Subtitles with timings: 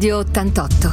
[0.00, 0.92] Radio 88.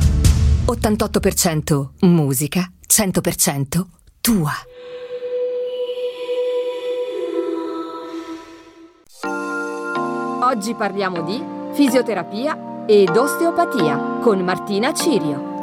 [0.65, 3.85] 88% musica, 100%
[4.19, 4.51] tua.
[10.41, 11.41] Oggi parliamo di
[11.71, 15.56] fisioterapia ed osteopatia con Martina Cirio.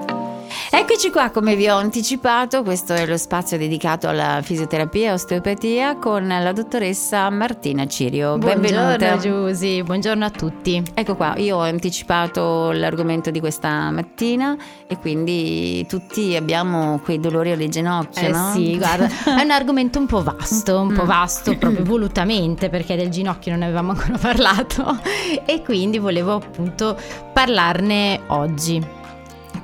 [0.76, 5.98] Eccoci qua, come vi ho anticipato, questo è lo spazio dedicato alla fisioterapia e osteopatia
[5.98, 8.38] con la dottoressa Martina Cirio.
[8.38, 8.96] Benvenuta.
[8.96, 10.82] Buongiorno Giusy, buongiorno a tutti.
[10.92, 14.56] Ecco qua, io ho anticipato l'argomento di questa mattina
[14.88, 18.50] e quindi tutti abbiamo quei dolori alle ginocchia, eh no?
[18.52, 21.06] Sì, guarda, è un argomento un po' vasto, un po' mm.
[21.06, 24.98] vasto proprio volutamente perché del ginocchio non ne avevamo ancora parlato
[25.46, 26.98] e quindi volevo appunto
[27.32, 29.02] parlarne oggi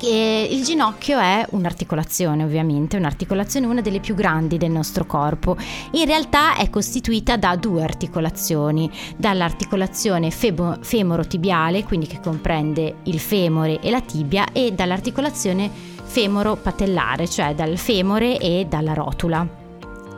[0.06, 5.56] il ginocchio è un'articolazione, ovviamente, un'articolazione una delle più grandi del nostro corpo.
[5.92, 13.80] In realtà è costituita da due articolazioni, dall'articolazione febo- femorotibiale, quindi che comprende il femore
[13.80, 15.70] e la tibia, e dall'articolazione
[16.02, 19.46] femoro-patellare, cioè dal femore e dalla rotula.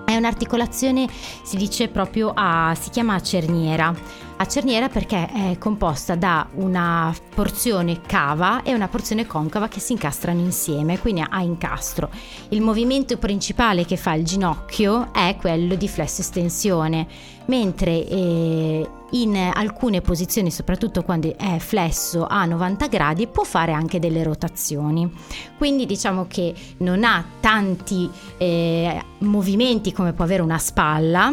[0.04, 1.08] È un'articolazione,
[1.42, 3.94] si dice proprio a, si chiama cerniera.
[4.42, 9.92] A cerniera perché è composta da una porzione cava e una porzione concava che si
[9.92, 12.10] incastrano insieme, quindi a incastro.
[12.48, 17.06] Il movimento principale che fa il ginocchio è quello di flesso estensione,
[17.46, 24.00] mentre eh, in alcune posizioni, soprattutto quando è flesso a 90 gradi, può fare anche
[24.00, 25.08] delle rotazioni.
[25.56, 31.32] Quindi diciamo che non ha tanti eh, movimenti come può avere una spalla,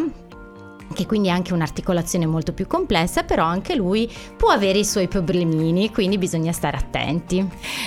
[0.92, 5.08] che quindi è anche un'articolazione molto più complessa, però anche lui può avere i suoi
[5.08, 7.46] problemini, quindi bisogna stare attenti.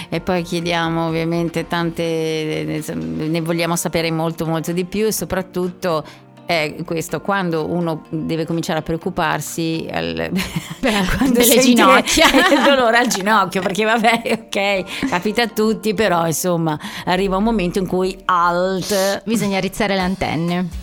[0.10, 6.04] E poi chiediamo ovviamente tante, ne vogliamo sapere molto molto di più e soprattutto
[6.45, 10.30] è questo, quando uno deve cominciare a preoccuparsi al,
[11.17, 16.77] quando delle ginocchia, il dolore al ginocchio, perché vabbè, ok, capita a tutti, però insomma
[17.06, 19.23] arriva un momento in cui alt.
[19.23, 20.83] Bisogna rizzare le antenne.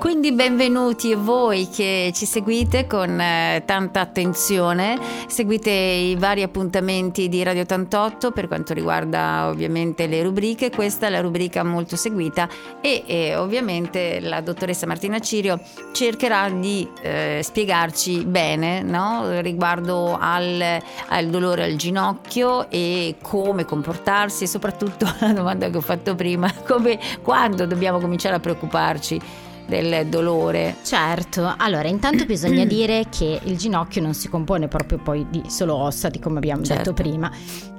[0.00, 7.42] Quindi benvenuti voi che ci seguite con eh, tanta attenzione, seguite i vari appuntamenti di
[7.42, 12.48] Radio 88 per quanto riguarda ovviamente le rubriche, questa è la rubrica molto seguita
[12.80, 15.60] e, e ovviamente la dottoressa Martina Cirio
[15.92, 19.40] cercherà di eh, spiegarci bene no?
[19.40, 25.82] riguardo al, al dolore al ginocchio e come comportarsi e soprattutto la domanda che ho
[25.82, 30.76] fatto prima, come, quando dobbiamo cominciare a preoccuparci del dolore.
[30.82, 35.76] Certo, allora intanto bisogna dire che il ginocchio non si compone proprio poi di solo
[35.76, 36.92] ossa, di come abbiamo certo.
[36.92, 37.32] detto prima.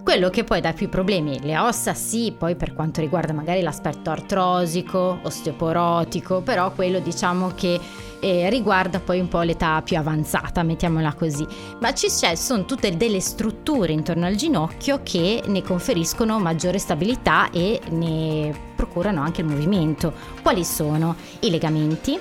[0.03, 4.09] Quello che poi dà più problemi, le ossa sì, poi per quanto riguarda magari l'aspetto
[4.09, 7.79] artrosico, osteoporotico, però quello diciamo che
[8.19, 11.45] eh, riguarda poi un po' l'età più avanzata, mettiamola così.
[11.79, 17.79] Ma ci sono tutte delle strutture intorno al ginocchio che ne conferiscono maggiore stabilità e
[17.89, 20.13] ne procurano anche il movimento.
[20.41, 21.15] Quali sono?
[21.41, 22.19] I legamenti,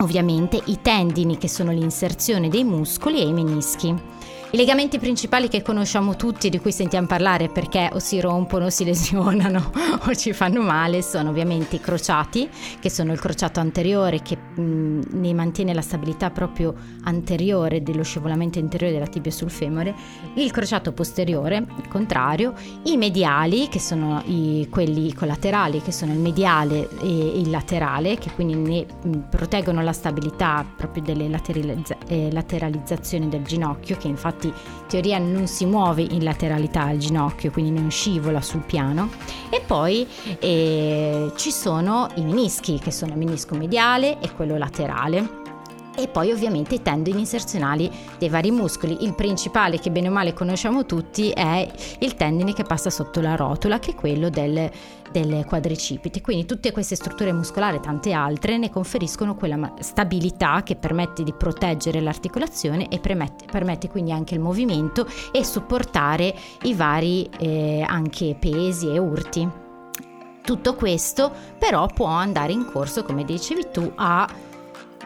[0.00, 3.94] ovviamente i tendini che sono l'inserzione dei muscoli e i menischi.
[4.54, 8.70] I legamenti principali che conosciamo tutti, di cui sentiamo parlare perché o si rompono, o
[8.70, 9.72] si lesionano
[10.06, 12.48] o ci fanno male, sono ovviamente i crociati,
[12.78, 16.72] che sono il crociato anteriore che mh, ne mantiene la stabilità proprio
[17.02, 19.92] anteriore dello scivolamento interiore della tibia sul femore,
[20.34, 22.54] il crociato posteriore, il contrario,
[22.84, 28.30] i mediali, che sono i, quelli collaterali, che sono il mediale e il laterale, che
[28.30, 34.42] quindi ne mh, proteggono la stabilità proprio delle lateralizza- eh, lateralizzazioni del ginocchio, che infatti
[34.44, 39.10] infatti in teoria non si muove in lateralità al ginocchio, quindi non scivola sul piano.
[39.50, 40.06] E poi
[40.38, 45.42] eh, ci sono i menischi, che sono il menisco mediale e quello laterale
[45.96, 49.04] e poi ovviamente i tendini inserzionali dei vari muscoli.
[49.04, 51.68] Il principale che bene o male conosciamo tutti è
[52.00, 54.70] il tendine che passa sotto la rotola, che è quello del,
[55.10, 56.20] del quadricipite.
[56.20, 61.32] Quindi tutte queste strutture muscolari e tante altre ne conferiscono quella stabilità che permette di
[61.32, 68.36] proteggere l'articolazione e permette, permette quindi anche il movimento e supportare i vari eh, anche
[68.38, 69.48] pesi e urti.
[70.42, 74.28] Tutto questo però può andare in corso, come dicevi tu, a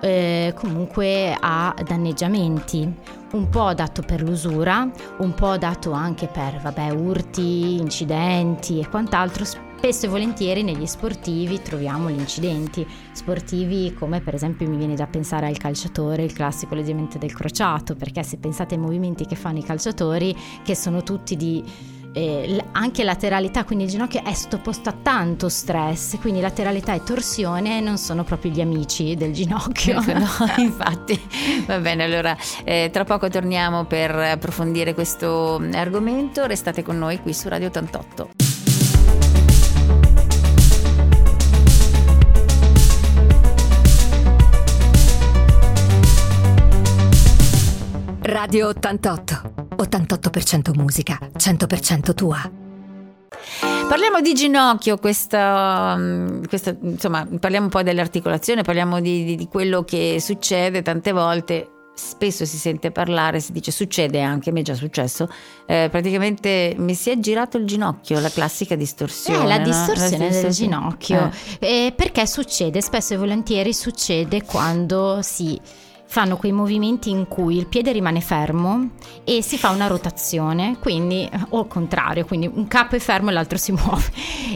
[0.00, 2.92] eh, comunque a danneggiamenti,
[3.32, 9.44] un po' dato per l'usura, un po' dato anche per vabbè, urti, incidenti e quant'altro.
[9.44, 15.06] Spesso e volentieri negli sportivi troviamo gli incidenti sportivi come per esempio mi viene da
[15.06, 19.58] pensare al calciatore, il classico legamento del crociato, perché se pensate ai movimenti che fanno
[19.58, 21.62] i calciatori, che sono tutti di
[22.18, 27.80] eh, anche lateralità, quindi il ginocchio è sottoposto a tanto stress, quindi lateralità e torsione
[27.80, 30.00] non sono proprio gli amici del ginocchio.
[30.00, 30.26] no,
[30.58, 31.20] infatti,
[31.66, 37.32] va bene, allora eh, tra poco torniamo per approfondire questo argomento, restate con noi qui
[37.32, 38.30] su Radio 88.
[48.22, 49.67] Radio 88.
[49.78, 52.50] 88% musica, 100% tua.
[53.88, 59.48] Parliamo di ginocchio, questa, mm, questa, insomma, parliamo un po' dell'articolazione, parliamo di, di, di,
[59.48, 61.70] quello che succede tante volte.
[61.94, 65.28] Spesso si sente parlare, si dice succede anche, a me è già successo,
[65.66, 69.42] eh, praticamente mi si è girato il ginocchio, la classica distorsione.
[69.42, 69.64] Eh, la no?
[69.64, 71.32] distorsione la del ginocchio.
[71.58, 71.86] Eh.
[71.86, 72.80] Eh, perché succede?
[72.82, 75.58] Spesso e volentieri succede quando si
[76.08, 78.92] fanno quei movimenti in cui il piede rimane fermo
[79.24, 83.34] e si fa una rotazione, quindi o al contrario, quindi un capo è fermo e
[83.34, 84.10] l'altro si muove.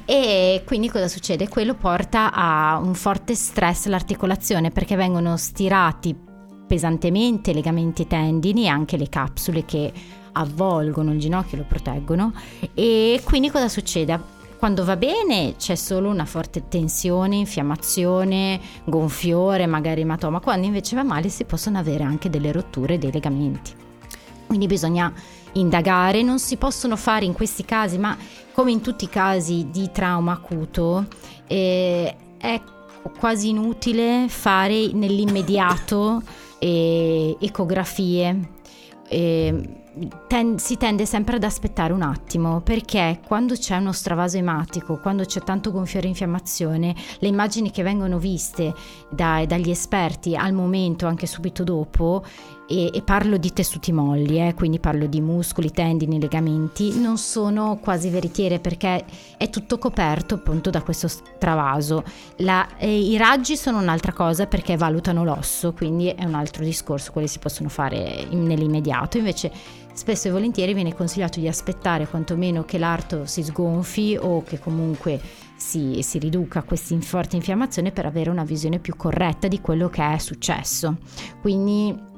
[0.07, 1.49] E quindi cosa succede?
[1.49, 6.17] Quello porta a un forte stress all'articolazione perché vengono stirati
[6.67, 9.93] pesantemente legamenti tendini e anche le capsule che
[10.33, 12.33] avvolgono il ginocchio lo proteggono
[12.73, 14.41] e quindi cosa succede?
[14.63, 20.39] Quando va bene c'è solo una forte tensione, infiammazione, gonfiore, magari ematoma.
[20.39, 23.73] Quando invece va male si possono avere anche delle rotture dei legamenti.
[24.47, 25.13] Quindi bisogna
[25.55, 28.17] indagare, non si possono fare in questi casi, ma
[28.53, 31.09] come in tutti i casi di trauma acuto,
[31.49, 32.61] eh, è
[33.19, 36.23] quasi inutile fare nell'immediato
[36.61, 38.49] eh, ecografie.
[39.09, 39.82] Eh,
[40.27, 45.25] ten- si tende sempre ad aspettare un attimo perché quando c'è uno stravaso ematico, quando
[45.25, 48.75] c'è tanto gonfiore e infiammazione, le immagini che vengono viste
[49.11, 52.25] da- dagli esperti al momento, anche subito dopo,
[52.73, 57.79] e, e parlo di tessuti molli, eh, quindi parlo di muscoli, tendini, legamenti, non sono
[57.83, 59.05] quasi veritiere perché
[59.37, 61.09] è tutto coperto appunto da questo
[61.39, 62.03] travaso.
[62.37, 67.13] La, eh, I raggi sono un'altra cosa perché valutano l'osso, quindi è un altro discorso,
[67.13, 69.53] quelli si possono fare in, nell'immediato, invece
[69.93, 75.21] spesso e volentieri viene consigliato di aspettare quantomeno che l'arto si sgonfi o che comunque
[75.57, 80.15] si, si riduca questa forte infiammazione per avere una visione più corretta di quello che
[80.15, 80.97] è successo.
[81.41, 82.11] Quindi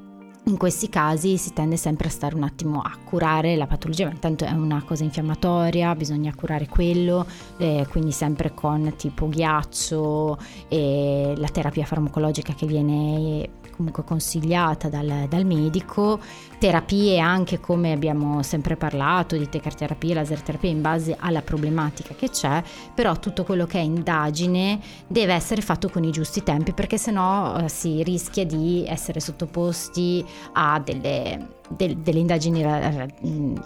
[0.47, 4.13] in questi casi si tende sempre a stare un attimo a curare la patologia, ma
[4.13, 7.27] intanto è una cosa infiammatoria, bisogna curare quello,
[7.57, 10.39] eh, quindi sempre con tipo ghiaccio
[10.69, 16.21] e la terapia farmacologica che viene comunque consigliata dal, dal medico,
[16.59, 22.31] terapie anche come abbiamo sempre parlato di tecarterapia, laser terapia in base alla problematica che
[22.31, 22.63] c'è,
[22.95, 27.59] però tutto quello che è indagine deve essere fatto con i giusti tempi perché sennò
[27.59, 33.09] eh, si rischia di essere sottoposti a delle del, delle indagini eh,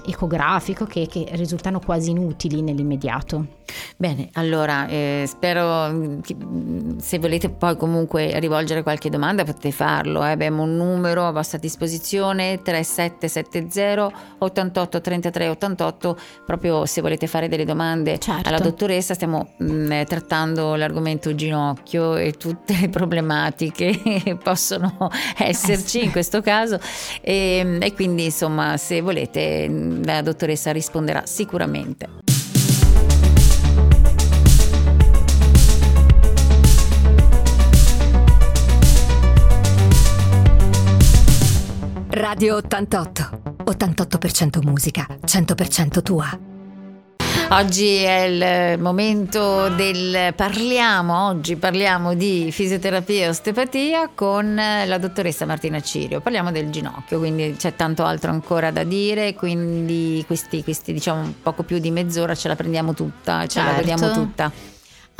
[0.06, 3.56] ecografiche che, che, risultano quasi inutili nell'immediato.
[3.96, 6.36] Bene, allora eh, spero che
[6.98, 10.30] se volete poi comunque rivolgere qualche domanda potete farlo, eh.
[10.30, 17.64] abbiamo un numero a vostra disposizione 3770 88 33 88 proprio se volete fare delle
[17.64, 18.48] domande certo.
[18.48, 26.04] alla dottoressa stiamo mh, mm, trattando l'argomento ginocchio e tutte le problematiche che possono esserci
[26.04, 26.78] in questo caso
[27.20, 29.66] e, e quindi insomma se volete
[30.04, 32.06] la dottoressa risponderà sicuramente.
[42.10, 43.42] Radio 88.
[43.64, 46.47] 88% musica, 100% tua.
[47.50, 55.46] Oggi è il momento del parliamo, oggi parliamo di fisioterapia e osteopatia con la dottoressa
[55.46, 56.20] Martina Cirio.
[56.20, 61.62] Parliamo del ginocchio, quindi c'è tanto altro ancora da dire, quindi questi, questi diciamo poco
[61.62, 63.70] più di mezz'ora ce la prendiamo tutta, ce certo.
[63.70, 64.52] la vediamo tutta.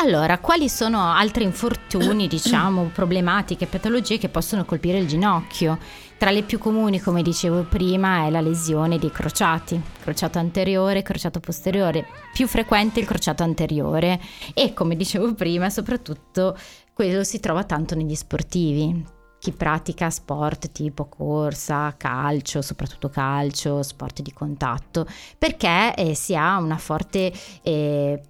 [0.01, 5.77] Allora, quali sono altri infortuni, diciamo, problematiche, patologie che possono colpire il ginocchio?
[6.17, 11.41] Tra le più comuni, come dicevo prima, è la lesione dei crociati, crociato anteriore, crociato
[11.41, 14.21] posteriore, più frequente il crociato anteriore
[14.55, 16.57] e come dicevo prima, soprattutto
[16.93, 19.05] quello si trova tanto negli sportivi,
[19.41, 26.57] chi pratica sport tipo corsa, calcio, soprattutto calcio, sport di contatto, perché eh, si ha
[26.59, 28.21] una forte eh,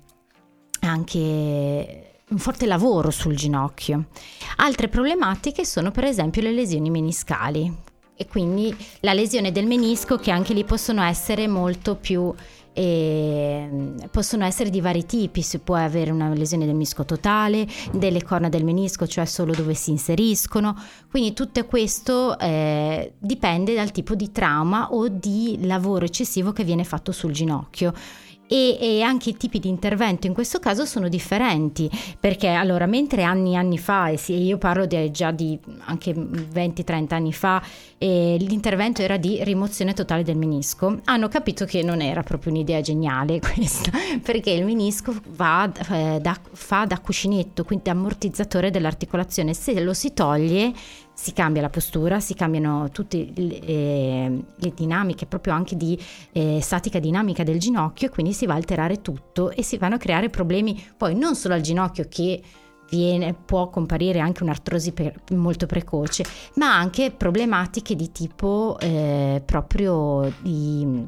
[0.80, 4.06] anche un forte lavoro sul ginocchio.
[4.56, 7.87] Altre problematiche sono per esempio le lesioni meniscali.
[8.20, 12.35] E quindi la lesione del menisco che anche lì possono essere molto più
[12.78, 17.66] e mm, possono essere di vari tipi, si può avere una lesione del menisco totale,
[17.92, 20.76] delle corna del menisco, cioè solo dove si inseriscono,
[21.11, 26.85] quindi tutto questo eh, dipende dal tipo di trauma o di lavoro eccessivo che viene
[26.85, 27.92] fatto sul ginocchio
[28.48, 33.22] e, e, anche i tipi di intervento in questo caso sono differenti perché allora mentre
[33.22, 37.62] anni anni fa e sì, io parlo di, già di anche 20-30 anni fa
[37.98, 43.38] l'intervento era di rimozione totale del menisco hanno capito che non era proprio un'idea geniale
[43.40, 43.90] questa
[44.22, 49.54] perché il menisco va, eh, da, fa da cuscinetto quindi ammortizzatore dell'articolazione.
[49.54, 50.72] Se lo si toglie
[51.18, 55.98] si cambia la postura, si cambiano tutte le, eh, le dinamiche proprio anche di
[56.30, 59.96] eh, statica dinamica del ginocchio e quindi si va a alterare tutto e si vanno
[59.96, 62.40] a creare problemi poi non solo al ginocchio che
[62.88, 70.32] viene, può comparire anche un'artrosi per, molto precoce, ma anche problematiche di tipo eh, proprio
[70.40, 71.04] di,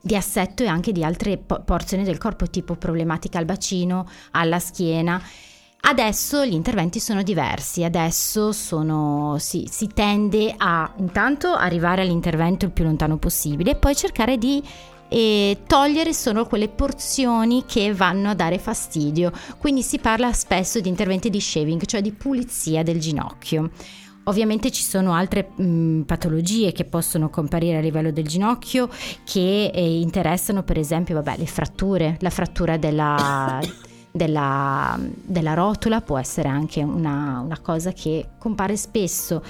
[0.00, 4.60] di assetto e anche di altre po- porzioni del corpo, tipo problematica al bacino, alla
[4.60, 5.20] schiena.
[5.82, 12.70] Adesso gli interventi sono diversi, adesso sono, sì, si tende a intanto arrivare all'intervento il
[12.70, 14.62] più lontano possibile e poi cercare di
[15.08, 19.32] eh, togliere solo quelle porzioni che vanno a dare fastidio.
[19.58, 23.70] Quindi si parla spesso di interventi di shaving, cioè di pulizia del ginocchio.
[24.24, 28.88] Ovviamente ci sono altre mh, patologie che possono comparire a livello del ginocchio
[29.24, 33.58] che eh, interessano per esempio vabbè, le fratture, la frattura della
[34.10, 39.42] della, della rotola può essere anche una, una cosa che compare spesso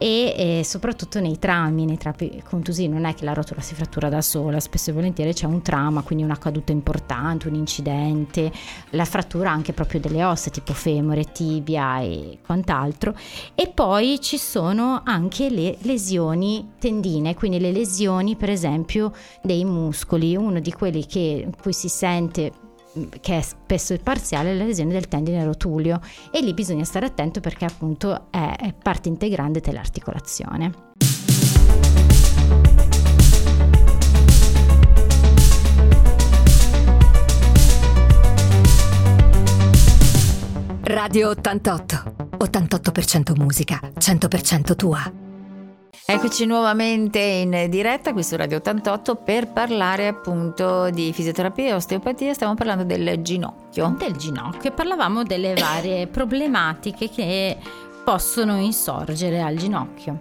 [0.00, 4.08] e eh, soprattutto nei traumi, nei traumi contusivi non è che la rotola si frattura
[4.08, 8.52] da sola, spesso e volentieri c'è un trauma, quindi una caduta importante, un incidente,
[8.90, 13.12] la frattura anche proprio delle ossa tipo femore, tibia e quant'altro.
[13.56, 20.36] E poi ci sono anche le lesioni tendine, quindi le lesioni per esempio dei muscoli,
[20.36, 22.52] uno di quelli che in cui si sente
[23.20, 27.64] che è spesso parziale, la lesione del tendine rotulio e lì bisogna stare attento perché
[27.64, 30.86] appunto è parte integrante dell'articolazione.
[40.82, 42.28] Radio 88.
[42.38, 45.27] 88% musica, 100% tua.
[46.10, 52.32] Eccoci nuovamente in diretta qui su Radio 88 per parlare appunto di fisioterapia e osteopatia,
[52.32, 53.94] stiamo parlando del ginocchio.
[53.98, 57.58] Del ginocchio, parlavamo delle varie problematiche che
[58.02, 60.20] possono insorgere al ginocchio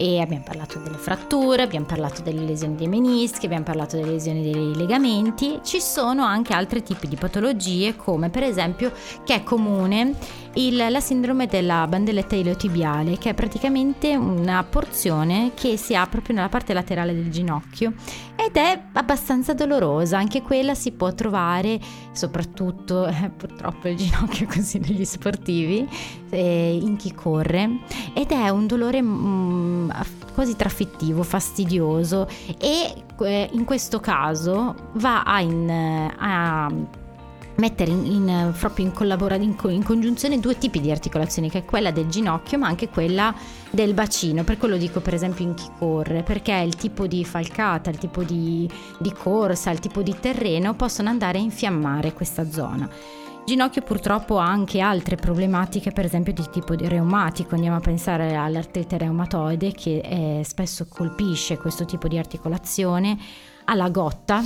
[0.00, 4.42] e abbiamo parlato delle fratture, abbiamo parlato delle lesioni dei menischi, abbiamo parlato delle lesioni
[4.42, 5.58] dei legamenti.
[5.62, 8.92] Ci sono anche altri tipi di patologie come per esempio
[9.24, 10.14] che è comune
[10.58, 16.34] il, la sindrome della bandelletta iliotibiale che è praticamente una porzione che si ha proprio
[16.34, 17.92] nella parte laterale del ginocchio
[18.34, 21.78] ed è abbastanza dolorosa, anche quella si può trovare
[22.12, 25.88] soprattutto eh, purtroppo il ginocchio così negli sportivi,
[26.30, 27.78] eh, in chi corre
[28.12, 29.90] ed è un dolore mm,
[30.34, 32.28] quasi trafittivo, fastidioso
[32.60, 36.70] e eh, in questo caso va a, in, a
[37.58, 41.64] mettere in, in, proprio in, collabora- in, in, congiunzione due tipi di articolazioni, che è
[41.64, 43.34] quella del ginocchio ma anche quella
[43.70, 44.44] del bacino.
[44.44, 48.22] Per quello dico per esempio in chi corre, perché il tipo di falcata, il tipo
[48.22, 52.88] di, di corsa, il tipo di terreno possono andare a infiammare questa zona.
[53.48, 57.54] Ginocchio purtroppo ha anche altre problematiche, per esempio di tipo reumatico.
[57.54, 63.16] Andiamo a pensare all'artrite reumatoide che eh, spesso colpisce questo tipo di articolazione,
[63.64, 64.42] alla gotta,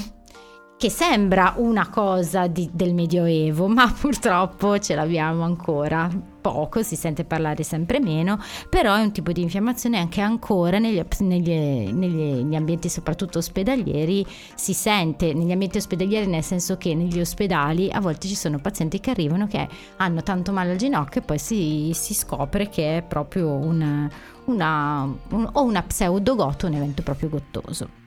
[0.82, 6.10] che sembra una cosa di, del Medioevo, ma purtroppo ce l'abbiamo ancora
[6.40, 8.36] poco, si sente parlare sempre meno,
[8.68, 14.74] però è un tipo di infiammazione anche ancora negli, negli, negli ambienti soprattutto ospedalieri si
[14.74, 19.10] sente, negli ambienti ospedalieri nel senso che negli ospedali a volte ci sono pazienti che
[19.10, 23.52] arrivano che hanno tanto male al ginocchio e poi si, si scopre che è proprio
[23.52, 24.10] una,
[24.46, 28.01] una, un, o una pseudogoto, un evento proprio gottoso.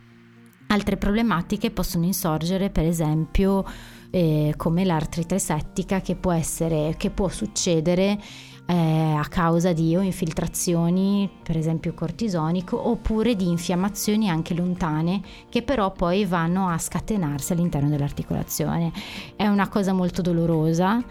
[0.67, 3.63] Altre problematiche possono insorgere, per esempio,
[4.10, 8.19] eh, come l'artrite settica che può, essere, che può succedere
[8.65, 15.62] eh, a causa di o infiltrazioni, per esempio cortisonico, oppure di infiammazioni anche lontane che
[15.62, 18.91] però poi vanno a scatenarsi all'interno dell'articolazione.
[19.36, 21.03] È una cosa molto dolorosa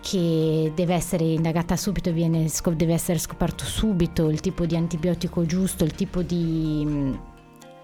[0.00, 5.84] che deve essere indagata subito, viene, deve essere scoperto subito il tipo di antibiotico giusto,
[5.84, 7.18] il tipo di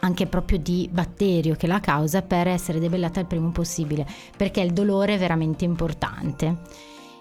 [0.01, 4.73] anche proprio di batterio che la causa per essere debellata il prima possibile, perché il
[4.73, 6.57] dolore è veramente importante.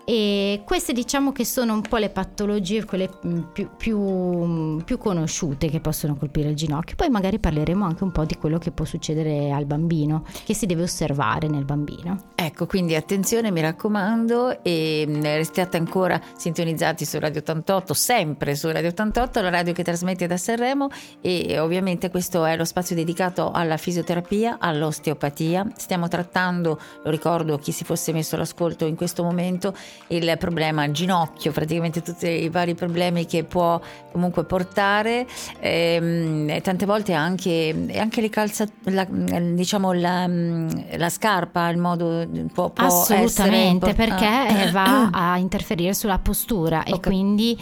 [0.05, 5.00] E queste diciamo che sono un po' le patologie, quelle mm, più, più, mm, più,
[5.00, 6.95] conosciute che possono colpire il ginocchio.
[6.95, 10.67] Poi magari parleremo anche un po' di quello che può succedere al bambino, che si
[10.67, 12.31] deve osservare nel bambino.
[12.35, 18.69] Ecco, quindi attenzione, mi raccomando, e mm, restate ancora sintonizzati su Radio 88, sempre su
[18.69, 20.89] Radio 88, la radio che trasmette da Sanremo
[21.21, 25.67] e ovviamente questo è lo spazio dedicato alla fisioterapia, all'osteopatia.
[25.75, 29.74] Stiamo trattando, lo ricordo chi si fosse messo all'ascolto in questo momento,
[30.08, 33.80] il problema ginocchio, praticamente tutti i vari problemi che può
[34.12, 35.25] comunque portare,
[35.60, 42.70] ehm, tante volte anche, anche le calza, la, diciamo la, la, scarpa, il modo può,
[42.70, 44.72] può assolutamente perché ah.
[44.72, 46.94] va a interferire sulla postura okay.
[46.94, 47.58] e quindi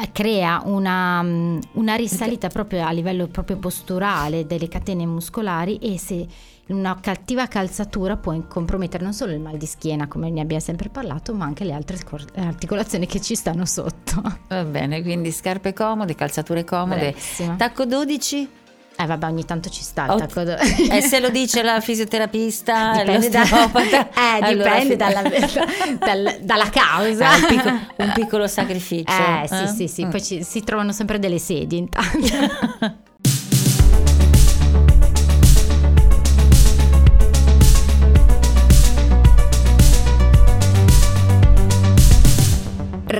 [0.00, 6.26] eh, crea una, una risalita proprio a livello proprio posturale delle catene muscolari e se
[6.68, 10.88] una cattiva calzatura può compromettere non solo il mal di schiena, come ne abbiamo sempre
[10.88, 11.98] parlato, ma anche le altre
[12.34, 14.22] articolazioni che ci stanno sotto.
[14.48, 17.10] Va bene, quindi scarpe comode, calzature comode.
[17.10, 17.54] Bravissima.
[17.54, 18.50] Tacco 12?
[18.98, 20.42] Eh vabbè, ogni tanto ci sta il tacco.
[20.42, 20.56] Do-
[20.90, 25.22] e se lo dice la fisioterapista, dipende, da, eh, allora, dipende dalla,
[25.98, 27.28] dal, dalla causa.
[27.28, 29.12] Ah, un, piccolo, un, piccolo, sacrificio.
[29.12, 29.46] Eh, eh?
[29.46, 30.04] sì, sì, sì.
[30.06, 30.10] Mm.
[30.10, 33.04] Poi ci, si trovano sempre delle sedie intanto.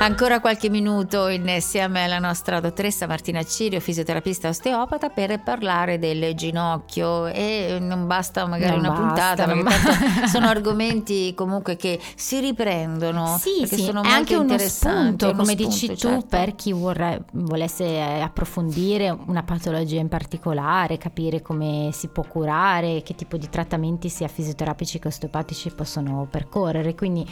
[0.00, 7.26] Ancora qualche minuto insieme alla nostra dottoressa Martina Cirio, fisioterapista osteopata, per parlare del ginocchio
[7.26, 13.38] e non basta magari non una basta, puntata, perché sono argomenti comunque che si riprendono.
[13.40, 16.20] Sì, sì, sono è anche uno spunto, come spunto, dici certo.
[16.20, 23.02] tu, per chi vorrei, volesse approfondire una patologia in particolare, capire come si può curare,
[23.02, 26.94] che tipo di trattamenti sia fisioterapici che osteopatici possono percorrere.
[26.94, 27.26] Quindi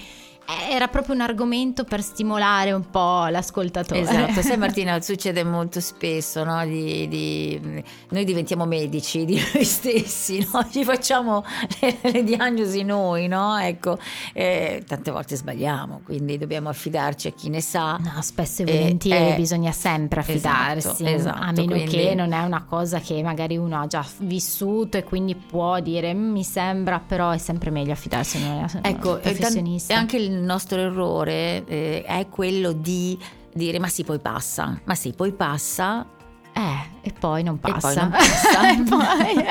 [0.46, 4.00] era proprio un argomento per stimolare un po' l'ascoltatore.
[4.00, 6.64] Esatto, sai Martina, succede molto spesso, no?
[6.64, 10.66] di, di, noi diventiamo medici di noi stessi, no?
[10.70, 11.44] ci facciamo
[11.80, 13.56] le, le, diagnosi noi, no?
[13.58, 13.98] ecco,
[14.32, 17.96] eh, tante volte sbagliamo, quindi dobbiamo affidarci a chi ne sa.
[17.96, 21.96] No, spesso e volentieri eh, bisogna sempre affidarsi, esatto, esatto, a meno quindi...
[21.96, 26.14] che non è una cosa che magari uno ha già vissuto e quindi può dire
[26.14, 29.92] mm, mi sembra, però è sempre meglio affidarsi a un ecco, professionista.
[29.92, 33.18] E anche il il nostro errore eh, è quello di
[33.52, 36.06] dire ma sì poi passa, ma sì poi passa
[36.52, 38.08] eh, e poi non passa.
[38.08, 39.28] E poi, non passa.
[39.28, 39.42] e,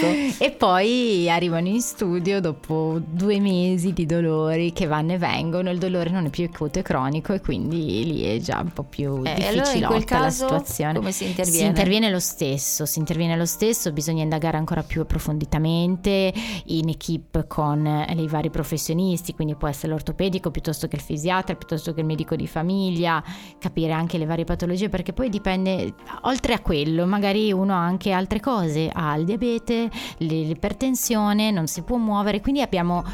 [0.00, 0.26] poi...
[0.28, 0.44] ecco.
[0.44, 5.78] e poi arrivano in studio dopo due mesi di dolori che vanno e vengono, il
[5.78, 9.22] dolore non è più acuto e cronico e quindi lì è già un po' più
[9.24, 10.94] eh, difficile allora la situazione.
[10.94, 11.58] Come si interviene?
[11.58, 16.32] Si interviene lo stesso, si interviene lo stesso, bisogna indagare ancora più approfonditamente
[16.66, 21.94] in equip con i vari professionisti, quindi può essere l'ortopedico piuttosto che il fisiatra, piuttosto
[21.94, 23.22] che il medico di famiglia,
[23.58, 28.12] capire anche le varie patologie perché poi dipende oltre a quello, magari uno ha anche
[28.12, 33.04] altre cose, ha il diabete, l'ipertensione, non si può muovere, quindi abbiamo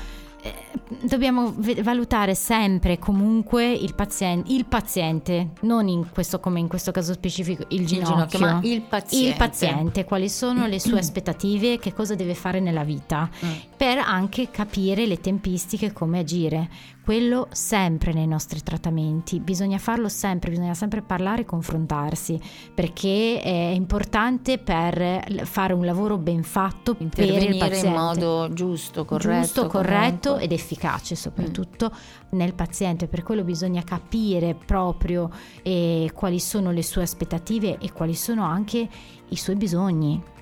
[0.43, 0.55] eh,
[1.03, 7.13] dobbiamo valutare sempre comunque il paziente, il paziente, non in questo come in questo caso
[7.13, 9.29] specifico il ginocchio, il ginocchio ma il paziente.
[9.29, 13.51] il paziente, quali sono le sue aspettative, che cosa deve fare nella vita, mm.
[13.77, 16.69] per anche capire le tempistiche, come agire
[17.03, 22.41] quello sempre nei nostri trattamenti, bisogna farlo sempre, bisogna sempre parlare e confrontarsi
[22.75, 27.87] perché è importante per fare un lavoro ben fatto per il paziente.
[27.87, 32.39] in modo giusto, corretto, giusto, corretto ed efficace soprattutto mm.
[32.39, 35.31] nel paziente, per quello bisogna capire proprio
[35.63, 38.89] eh, quali sono le sue aspettative e quali sono anche
[39.29, 40.39] i suoi bisogni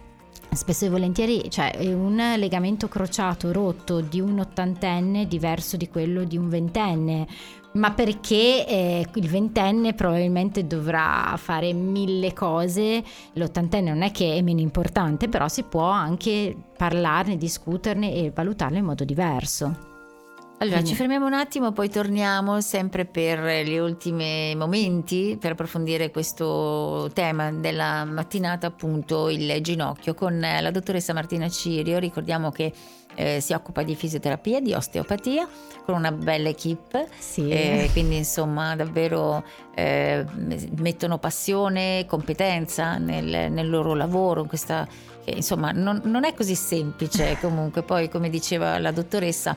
[0.53, 6.25] spesso e volentieri cioè un legamento crociato rotto di un ottantenne è diverso di quello
[6.25, 7.27] di un ventenne
[7.73, 14.43] ma perché eh, il ventenne probabilmente dovrà fare mille cose, l'ottantenne non è che è
[14.43, 19.88] meno importante, però si può anche parlarne, discuterne e valutarlo in modo diverso.
[20.61, 20.91] Allora, Quindi.
[20.91, 27.53] ci fermiamo un attimo, poi torniamo sempre per gli ultimi momenti per approfondire questo tema
[27.53, 31.99] della mattinata, appunto il ginocchio, con la dottoressa Martina Cirio.
[31.99, 32.73] Ricordiamo che
[33.15, 35.49] eh, si occupa di fisioterapia, di osteopatia,
[35.85, 37.07] con una bella equip.
[37.17, 37.49] Sì.
[37.49, 39.45] Eh, quindi, insomma, davvero
[39.77, 40.25] eh,
[40.77, 44.89] mettono passione, competenza nel, nel loro lavoro, in questa,
[45.25, 47.83] insomma, non, non è così semplice comunque.
[47.83, 49.57] Poi, come diceva la dottoressa,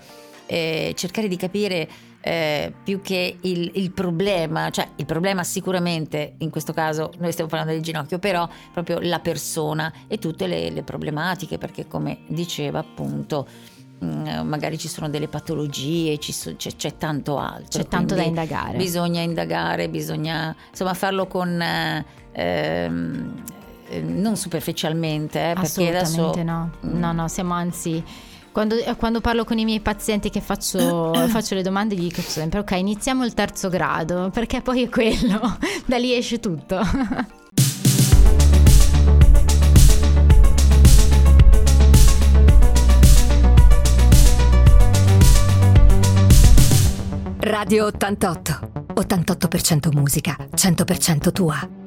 [0.51, 1.87] eh, cercare di capire
[2.19, 7.49] eh, più che il, il, problema, cioè il problema sicuramente in questo caso noi stiamo
[7.49, 12.79] parlando del ginocchio, però proprio la persona e tutte le, le problematiche, perché come diceva
[12.79, 13.47] appunto
[14.03, 17.81] mm, magari ci sono delle patologie, so, c'è, c'è, tanto altro.
[17.81, 18.75] C'è tanto da indagare.
[18.75, 21.63] Bisogna indagare, bisogna insomma farlo con...
[22.33, 23.43] Ehm,
[24.03, 26.33] non superficialmente, eh, perché adesso...
[26.43, 28.01] no, no, no, siamo anzi
[28.51, 32.21] quando, eh, quando, parlo con i miei pazienti che faccio, faccio, le domande gli dico
[32.21, 36.79] sempre ok iniziamo il terzo grado perché poi è quello, da lì esce tutto.
[47.43, 51.79] Radio 88, 88% musica, 100% tua.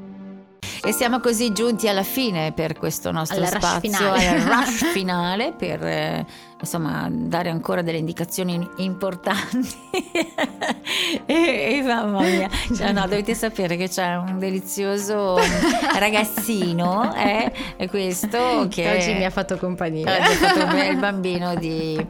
[0.87, 4.29] E siamo così giunti alla fine per questo nostro alla spazio, finale.
[4.29, 6.27] al rush finale, per eh,
[6.65, 9.75] insomma dare ancora delle indicazioni importanti.
[11.27, 15.39] e, e, mamma mia, cioè, no, dovete sapere che c'è un delizioso
[15.99, 17.53] ragazzino, eh,
[17.89, 20.11] questo che oggi mi ha fatto compagnia.
[20.11, 22.05] Oggi ha fatto il bambino di,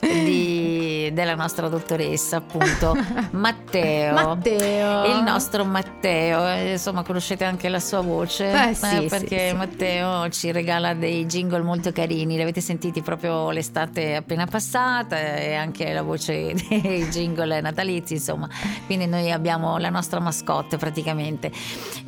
[0.00, 0.65] di,
[1.12, 2.96] della nostra dottoressa, appunto,
[3.32, 4.12] Matteo.
[4.12, 5.04] Matteo.
[5.04, 8.16] Il nostro Matteo, eh, insomma, conoscete anche la sua voce?
[8.16, 10.30] Voce eh, sì, eh, perché sì, Matteo sì.
[10.32, 15.92] ci regala dei jingle molto carini, li avete sentiti proprio l'estate appena passata e anche
[15.92, 18.48] la voce dei jingle natalizi, insomma,
[18.86, 21.50] quindi noi abbiamo la nostra mascotte praticamente.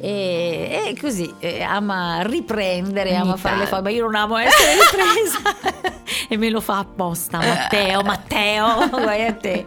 [0.00, 4.74] E, e così eh, ama riprendere, ama fare le foto, ma io non amo essere
[4.74, 5.96] ripresa.
[6.30, 9.64] E me lo fa apposta Matteo, Matteo, guai a te.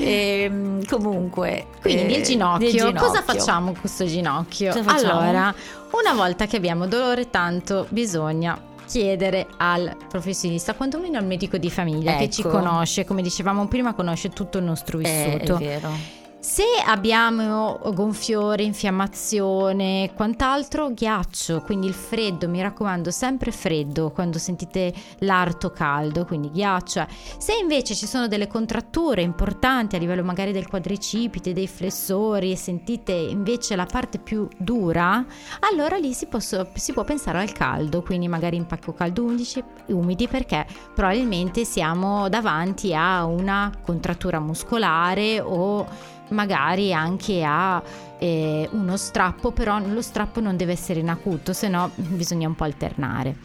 [0.00, 4.72] E, ehm, comunque, quindi il ginocchio, il, ginocchio, cosa facciamo con questo ginocchio?
[4.86, 5.54] Allora,
[5.90, 12.12] una volta che abbiamo dolore tanto, bisogna chiedere al professionista, quantomeno al medico di famiglia
[12.12, 12.20] ecco.
[12.20, 12.50] che ci ecco.
[12.50, 15.56] conosce, come dicevamo prima, conosce tutto il nostro vissuto.
[15.56, 23.52] Eh, è vero se abbiamo gonfiore, infiammazione, quant'altro, ghiaccio, quindi il freddo, mi raccomando, sempre
[23.52, 27.06] freddo quando sentite l'arto caldo, quindi ghiaccio.
[27.38, 32.56] Se invece ci sono delle contratture importanti a livello magari del quadricipite, dei flessori e
[32.56, 35.24] sentite invece la parte più dura,
[35.70, 40.26] allora lì si, posso, si può pensare al caldo, quindi magari impacco caldo undici, umidi
[40.26, 47.82] perché probabilmente siamo davanti a una contrattura muscolare o magari anche a
[48.18, 52.54] eh, uno strappo, però lo strappo non deve essere in acuto, se no bisogna un
[52.54, 53.36] po' alternare.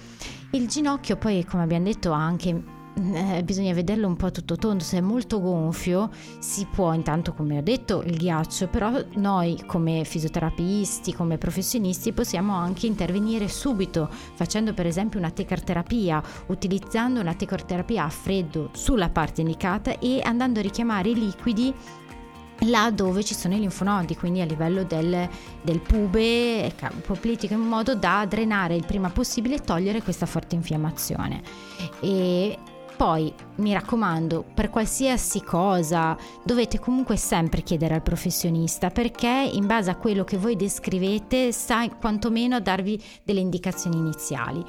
[0.52, 2.76] Il ginocchio poi, come abbiamo detto, ha anche
[3.14, 7.60] eh, bisogna vederlo un po' tutto tondo, se è molto gonfio si può intanto come
[7.60, 14.74] ho detto il ghiaccio, però noi come fisioterapisti, come professionisti possiamo anche intervenire subito facendo
[14.74, 20.64] per esempio una tecarterapia, utilizzando una tecarterapia a freddo sulla parte indicata e andando a
[20.64, 21.74] richiamare i liquidi
[22.62, 25.30] là dove ci sono i linfonodi, quindi a livello del,
[25.62, 26.74] del pube
[27.06, 31.42] poplitico, in modo da drenare il prima possibile e togliere questa forte infiammazione.
[32.00, 32.58] E
[32.98, 39.92] poi mi raccomando, per qualsiasi cosa dovete comunque sempre chiedere al professionista perché in base
[39.92, 44.66] a quello che voi descrivete sa quantomeno darvi delle indicazioni iniziali.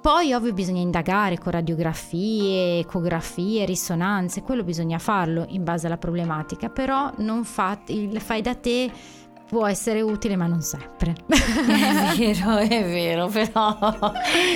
[0.00, 6.70] Poi ovvio bisogna indagare con radiografie, ecografie, risonanze, quello bisogna farlo in base alla problematica,
[6.70, 8.90] però non fate, il fai da te
[9.50, 11.16] può essere utile ma non sempre.
[11.26, 13.76] È vero, è vero, però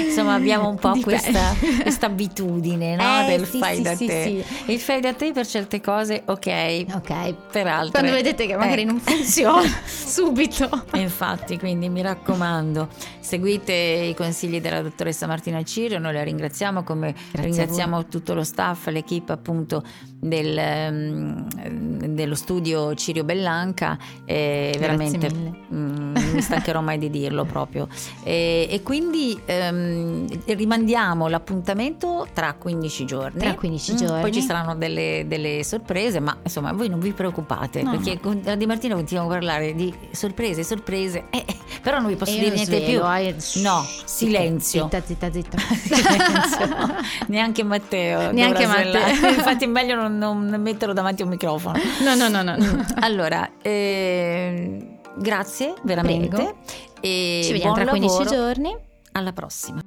[0.05, 3.23] insomma abbiamo un po' questa, questa, abitudine no?
[3.23, 4.45] eh, del sì, fai sì, da sì, te.
[4.67, 8.01] Il fai da te per certe cose ok, ok, per altre.
[8.01, 8.85] Quando vedete che magari eh.
[8.85, 10.69] non funziona subito.
[10.95, 12.89] Infatti, quindi mi raccomando,
[13.21, 18.45] seguite i consigli della dottoressa Martina Cirio, noi la ringraziamo come Grazie ringraziamo tutto lo
[18.45, 19.83] staff, l'equipe appunto
[20.21, 20.57] del,
[20.91, 23.99] um, dello studio Cirio Bellanca.
[24.25, 27.89] Eh, veramente mm, non mi stancherò mai di dirlo proprio.
[28.23, 33.39] E, e quindi ehm, rimandiamo l'appuntamento tra 15 giorni.
[33.41, 34.19] Tra 15 giorni.
[34.19, 37.93] Mm, poi ci saranno delle, delle, sorprese, ma insomma voi non vi preoccupate no.
[37.93, 42.17] perché con Di Martino continuiamo a parlare di sorprese, sorprese, eh, eh però non vi
[42.17, 43.27] posso dire niente svelo, più.
[43.27, 44.85] Eh, no, silenzio.
[44.85, 45.59] Zitta, zitta, zitta.
[45.77, 46.95] silenzio.
[47.29, 48.33] Neanche Matteo.
[48.33, 49.29] Neanche Matteo.
[49.29, 51.79] Infatti è meglio non, non, metterlo davanti a un microfono.
[52.03, 52.57] No, no, no, no.
[52.57, 52.87] no.
[53.01, 56.29] allora, eh, grazie veramente.
[56.29, 56.57] Prego.
[57.01, 58.35] E Ci vediamo tra 15 lavoro.
[58.35, 58.77] giorni.
[59.13, 59.83] Alla prossima.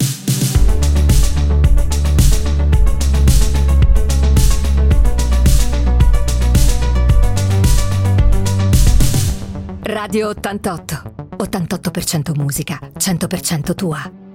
[9.82, 11.17] Radio 88.
[11.38, 14.27] 88% musica, 100% tua.